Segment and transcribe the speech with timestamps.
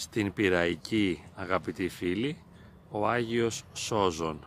[0.00, 2.36] στην Πυραϊκή αγαπητοί φίλοι
[2.90, 4.38] ο Άγιος Σόζων.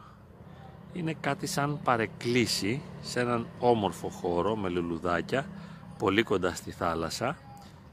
[0.94, 5.48] Είναι κάτι σαν παρεκκλήσει σε έναν όμορφο χώρο με λουλουδάκια
[5.98, 7.38] πολύ κοντά στη θάλασσα.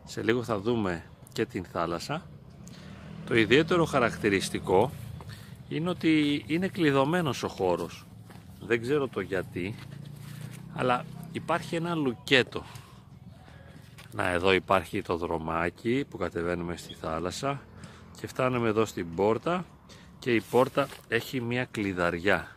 [0.05, 2.27] Σε λίγο θα δούμε και την θάλασσα.
[3.27, 4.91] Το ιδιαίτερο χαρακτηριστικό
[5.69, 8.07] είναι ότι είναι κλειδωμένος ο χώρος.
[8.61, 9.75] Δεν ξέρω το γιατί
[10.75, 12.65] αλλά υπάρχει ένα λουκέτο
[14.13, 17.63] να εδώ υπάρχει το δρομάκι που κατεβαίνουμε στη θάλασσα
[18.21, 19.65] και φτάνουμε εδώ στην πόρτα
[20.19, 22.57] και η πόρτα έχει μια κλειδαριά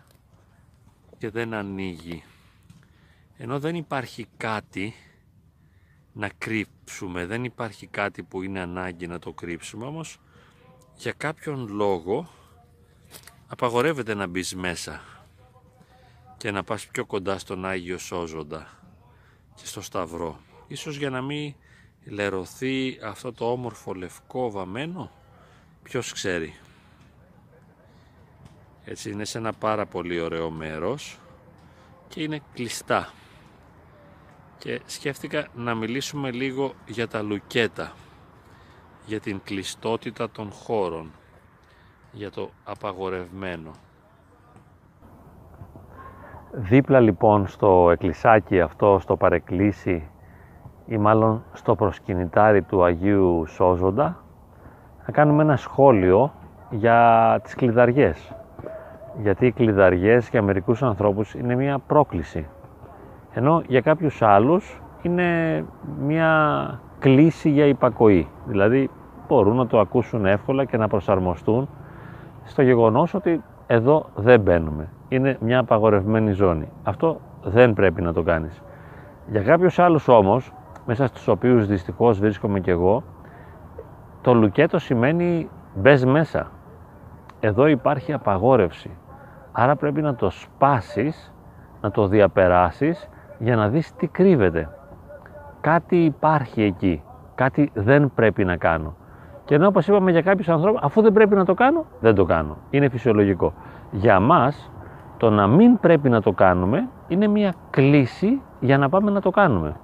[1.18, 2.24] και δεν ανοίγει.
[3.38, 4.94] Ενώ δεν υπάρχει κάτι
[6.14, 10.20] να κρύψουμε δεν υπάρχει κάτι που είναι ανάγκη να το κρύψουμε όμως
[10.96, 12.30] για κάποιον λόγο
[13.48, 15.02] απαγορεύεται να μπεις μέσα
[16.38, 18.68] και να πας πιο κοντά στον Άγιο Σώζοντα
[19.56, 20.40] και στο Σταυρό
[20.74, 21.54] ίσως για να μην
[22.06, 25.12] λερωθεί αυτό το όμορφο λευκό βαμμένο
[25.84, 26.54] ποιος ξέρει.
[28.86, 31.20] Έτσι είναι σε ένα πάρα πολύ ωραίο μέρος
[32.08, 33.10] και είναι κλειστά.
[34.58, 37.94] Και σκέφτηκα να μιλήσουμε λίγο για τα λουκέτα
[39.06, 41.12] για την κλειστότητα των χώρων
[42.12, 43.72] για το απαγορευμένο.
[46.52, 50.08] Δίπλα λοιπόν στο εκκλησάκι αυτό, στο παρεκκλήσι
[50.86, 54.18] ή μάλλον στο προσκυνητάρι του Αγίου Σόζοντα
[55.06, 56.32] να κάνουμε ένα σχόλιο
[56.70, 58.36] για τις κλειδαριές.
[59.22, 62.48] Γιατί οι κλειδαριές για μερικούς ανθρώπους είναι μια πρόκληση.
[63.34, 65.26] Ενώ για κάποιους άλλους είναι
[66.00, 68.28] μια κλίση για υπακοή.
[68.46, 68.90] Δηλαδή
[69.28, 71.70] μπορούν να το ακούσουν εύκολα και να προσαρμοστούν
[72.44, 74.90] στο γεγονός ότι εδώ δεν μπαίνουμε.
[75.10, 76.68] Είναι μια απαγορευμένη ζώνη.
[76.84, 78.62] Αυτό δεν πρέπει να το κάνεις.
[79.28, 80.54] Για κάποιους άλλους όμως
[80.86, 83.04] μέσα στους οποίους δυστυχώς βρίσκομαι και εγώ,
[84.22, 86.52] το λουκέτο σημαίνει μπες μέσα.
[87.40, 88.98] Εδώ υπάρχει απαγόρευση.
[89.52, 91.34] Άρα πρέπει να το σπάσεις,
[91.82, 93.10] να το διαπεράσεις
[93.40, 94.70] για να δεις τι κρύβεται.
[95.62, 97.04] Κάτι υπάρχει εκεί.
[97.36, 98.96] Κάτι δεν πρέπει να κάνω.
[99.46, 102.26] Και ενώ όπως είπαμε για κάποιους ανθρώπους, αφού δεν πρέπει να το κάνω, δεν το
[102.26, 102.58] κάνω.
[102.70, 103.54] Είναι φυσιολογικό.
[103.92, 104.72] Για μας,
[105.18, 109.30] το να μην πρέπει να το κάνουμε είναι μια κλίση για να πάμε να το
[109.30, 109.76] κάνουμε.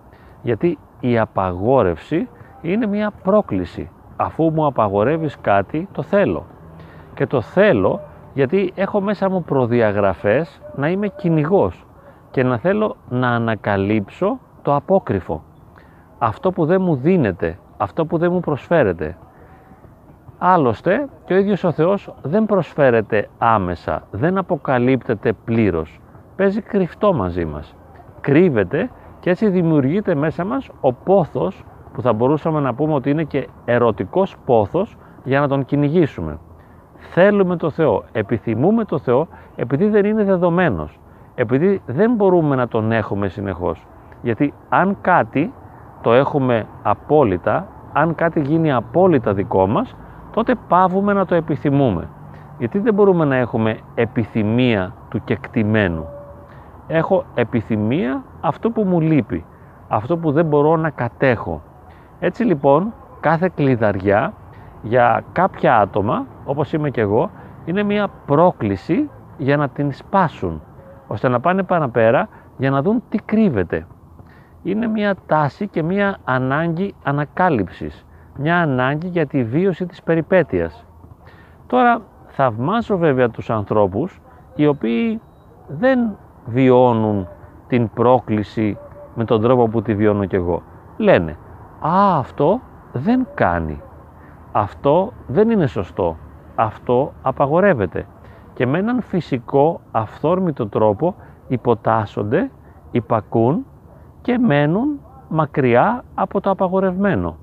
[0.42, 2.28] Γιατί η απαγόρευση
[2.62, 3.90] είναι μια πρόκληση.
[4.16, 6.46] Αφού μου απαγορεύεις κάτι, το θέλω.
[7.14, 8.02] Και το θέλω
[8.34, 11.86] γιατί έχω μέσα μου προδιαγραφές να είμαι κυνηγός
[12.32, 15.44] και να θέλω να ανακαλύψω το απόκριφο.
[16.18, 19.18] Αυτό που δεν μου δίνεται, αυτό που δεν μου προσφέρεται.
[20.38, 26.00] Άλλωστε και ο ίδιος ο Θεός δεν προσφέρεται άμεσα, δεν αποκαλύπτεται πλήρως.
[26.36, 27.76] Παίζει κρυφτό μαζί μας.
[28.22, 28.90] Κρύβεται
[29.20, 31.64] και έτσι δημιουργείται μέσα μας ο πόθος
[31.94, 36.40] που θα μπορούσαμε να πούμε ότι είναι και ερωτικός πόθος για να τον κυνηγήσουμε.
[36.96, 41.00] Θέλουμε το Θεό, επιθυμούμε το Θεό επειδή δεν είναι δεδομένος,
[41.36, 43.88] επειδή δεν μπορούμε να τον έχουμε συνεχώς.
[44.22, 45.54] Γιατί αν κάτι
[46.02, 49.96] το έχουμε απόλυτα, αν κάτι γίνει απόλυτα δικό μας,
[50.32, 52.08] τότε πάβουμε να το επιθυμούμε.
[52.58, 56.06] Γιατί δεν μπορούμε να έχουμε επιθυμία του κεκτημένου
[56.92, 59.46] έχω επιθυμία αυτό που μου λείπει,
[59.88, 61.62] αυτό που δεν μπορώ να κατέχω.
[62.20, 64.34] Έτσι λοιπόν κάθε κλειδαριά
[64.82, 67.30] για κάποια άτομα, όπως είμαι και εγώ,
[67.66, 70.62] είναι μια πρόκληση για να την σπάσουν,
[71.08, 73.88] ώστε να πάνε παραπέρα για να δουν τι κρύβεται.
[74.64, 78.06] Είναι μια τάση και μια ανάγκη ανακάλυψης,
[78.38, 80.86] μια ανάγκη για τη βίωση της περιπέτειας.
[81.68, 84.22] Τώρα θαυμάζω βέβαια τους ανθρώπους
[84.56, 85.22] οι οποίοι
[85.68, 86.18] δεν
[86.50, 87.28] βιώνουν
[87.68, 88.78] την πρόκληση
[89.16, 90.62] με τον τρόπο που τη βιώνω κι εγώ.
[90.98, 91.38] Λένε,
[91.80, 92.60] α αυτό
[92.94, 93.82] δεν κάνει,
[94.52, 96.18] αυτό δεν είναι σωστό,
[96.56, 98.06] αυτό απαγορεύεται.
[98.54, 101.16] Και με έναν φυσικό αυθόρμητο τρόπο
[101.48, 102.52] υποτάσσονται,
[102.92, 103.66] υπακούν
[104.22, 105.00] και μένουν
[105.30, 107.38] μακριά από το απαγορευμένο.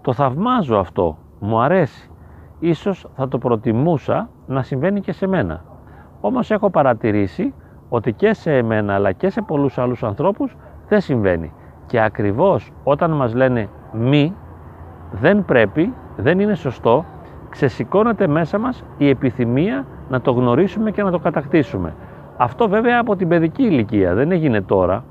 [0.00, 2.10] Το θαυμάζω αυτό, μου αρέσει.
[2.58, 5.64] Ίσως θα το προτιμούσα να συμβαίνει και σε μένα.
[6.20, 7.54] Όμως έχω παρατηρήσει
[7.92, 10.56] ότι και σε εμένα αλλά και σε πολλούς άλλους ανθρώπους
[10.88, 11.52] δεν συμβαίνει.
[11.86, 14.34] Και ακριβώς όταν μας λένε μη,
[15.12, 17.04] δεν πρέπει, δεν είναι σωστό,
[17.48, 21.94] ξεσηκώνεται μέσα μας η επιθυμία να το γνωρίσουμε και να το κατακτήσουμε.
[22.36, 25.04] Αυτό βέβαια από την παιδική ηλικία, δεν έγινε τώρα.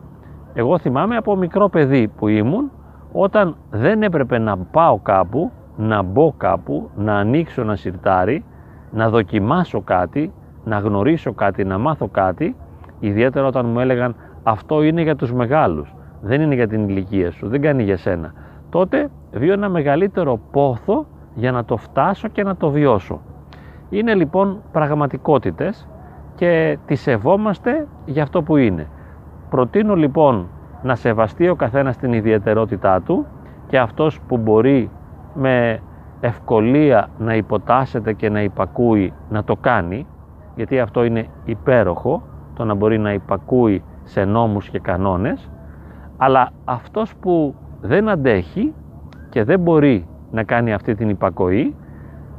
[0.54, 2.72] Εγώ θυμάμαι από μικρό παιδί που ήμουν,
[3.12, 8.46] όταν δεν έπρεπε να πάω κάπου, να μπω κάπου, να ανοίξω ένα σιρτάρι,
[8.92, 10.34] να δοκιμάσω κάτι,
[10.64, 12.56] να γνωρίσω κάτι, να μάθω κάτι,
[13.00, 17.48] Ιδιαίτερα όταν μου έλεγαν αυτό είναι για τους μεγάλους, δεν είναι για την ηλικία σου,
[17.48, 18.34] δεν κάνει για σένα.
[18.70, 21.06] Τότε βίω ένα μεγαλύτερο πόθο
[21.36, 23.22] για να το φτάσω και να το βιώσω.
[23.90, 25.88] Είναι λοιπόν πραγματικότητες
[26.36, 28.88] και τις σεβόμαστε για αυτό που είναι.
[29.50, 30.48] Προτείνω λοιπόν
[30.84, 33.26] να σεβαστεί ο καθένας την ιδιαιτερότητά του
[33.68, 34.90] και αυτός που μπορεί
[35.34, 35.80] με
[36.20, 40.08] ευκολία να υποτάσσεται και να υπακούει να το κάνει
[40.56, 42.24] γιατί αυτό είναι υπέροχο
[42.60, 45.50] το να μπορεί να υπακούει σε νόμους και κανόνες
[46.18, 48.74] αλλά αυτός που δεν αντέχει
[49.30, 51.76] και δεν μπορεί να κάνει αυτή την υπακοή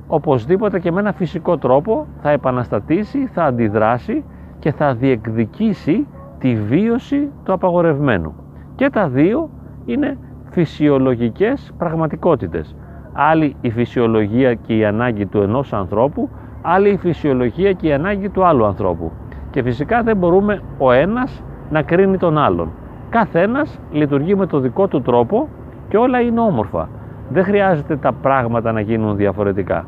[0.07, 4.25] οπωσδήποτε και με ένα φυσικό τρόπο θα επαναστατήσει, θα αντιδράσει
[4.59, 6.07] και θα διεκδικήσει
[6.39, 8.35] τη βίωση του απαγορευμένου.
[8.75, 9.51] Και τα δύο
[9.85, 10.19] είναι
[10.51, 12.77] φυσιολογικές πραγματικότητες.
[13.13, 16.29] Άλλη η φυσιολογία και η ανάγκη του ενός ανθρώπου,
[16.63, 19.13] άλλη η φυσιολογία και η ανάγκη του άλλου ανθρώπου.
[19.51, 22.69] Και φυσικά δεν μπορούμε ο ένας να κρίνει τον άλλον.
[23.11, 25.49] Καθένας λειτουργεί με το δικό του τρόπο
[25.89, 26.89] και όλα είναι όμορφα.
[27.29, 29.85] Δεν χρειάζεται τα πράγματα να γίνουν διαφορετικά.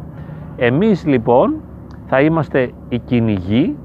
[0.56, 1.54] Εμείς λοιπόν
[2.06, 3.76] θα είμαστε οι κυνηγοί,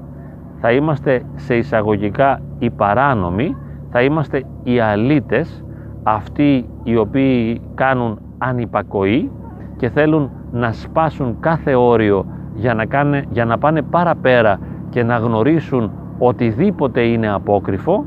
[0.60, 3.56] θα είμαστε σε εισαγωγικά οι παράνομοι,
[3.90, 5.64] θα είμαστε οι αλήτες,
[6.02, 9.30] αυτοί οι οποίοι κάνουν ανυπακοή
[9.76, 14.58] και θέλουν να σπάσουν κάθε όριο για να, κάνε, για να πάνε παραπέρα
[14.90, 18.04] και να γνωρίσουν οτιδήποτε είναι απόκριφο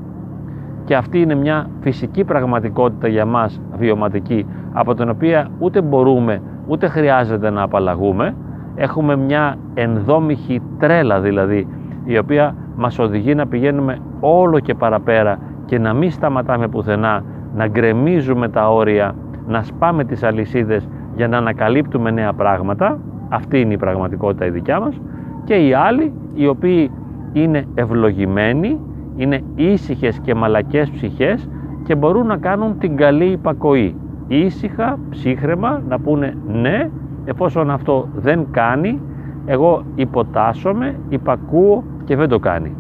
[0.84, 6.88] και αυτή είναι μια φυσική πραγματικότητα για μας βιωματική από την οποία ούτε μπορούμε ούτε
[6.88, 8.36] χρειάζεται να απαλλαγούμε.
[8.76, 11.68] Έχουμε μια ενδόμηχη τρέλα δηλαδή
[12.06, 17.24] η οποία μας οδηγεί να πηγαίνουμε όλο και παραπέρα και να μην σταματάμε πουθενά
[17.56, 19.16] να γκρεμίζουμε τα όρια
[19.48, 23.00] να σπάμε τις αλυσίδες για να ανακαλύπτουμε νέα πράγματα.
[23.30, 25.02] Αυτή είναι η πραγματικότητα η δικιά μας
[25.44, 26.92] και οι άλλοι οι οποίοι
[27.34, 28.80] είναι ευλογημένοι
[29.16, 31.50] είναι ήσυχες και μαλακές ψυχές
[31.84, 33.96] και μπορούν να κάνουν την καλή υπακοή.
[34.28, 36.90] Ήσυχα, ψύχρεμα να πούνε ναι
[37.26, 39.00] εφόσον αυτό δεν κάνει
[39.46, 42.76] εγώ υποτάσσομαι, υπακούω και δεν το κάνει.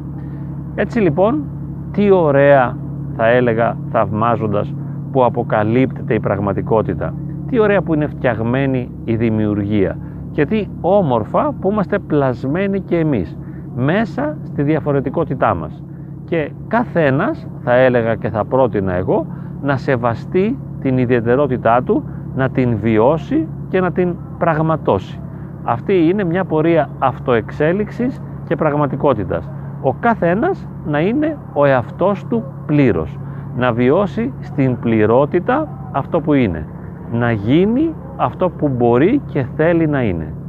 [0.75, 1.44] Έτσι λοιπόν
[1.92, 2.78] τι ωραία
[3.16, 4.74] θα έλεγα θαυμάζοντας
[5.12, 7.13] που αποκαλύπτεται η πραγματικότητα.
[7.50, 9.98] Τι ωραία που είναι φτιαγμένη η δημιουργία
[10.31, 13.38] και τι όμορφα που είμαστε πλασμένοι και εμείς
[13.75, 15.83] μέσα στη διαφορετικότητά μας
[16.25, 19.25] και καθένας θα έλεγα και θα πρότεινα εγώ
[19.62, 22.04] να σεβαστεί την ιδιαιτερότητά του
[22.36, 25.19] να την βιώσει και να την πραγματώσει.
[25.63, 29.50] Αυτή είναι μια πορεία αυτοεξέλιξης και πραγματικότητας.
[29.81, 33.19] Ο καθένας να είναι ο εαυτός του πλήρως.
[33.57, 36.68] Να βιώσει στην πληρότητα αυτό που είναι.
[37.12, 40.41] Να γίνει αυτό που μπορεί και θέλει να είναι.